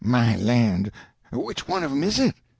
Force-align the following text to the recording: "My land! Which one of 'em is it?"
"My 0.03 0.35
land! 0.35 0.89
Which 1.31 1.67
one 1.67 1.83
of 1.83 1.91
'em 1.91 2.03
is 2.03 2.17
it?" 2.17 2.33